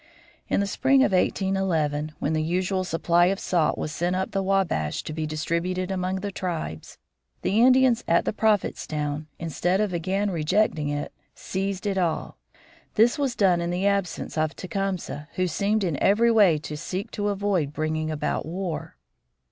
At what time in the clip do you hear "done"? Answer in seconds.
13.35-13.61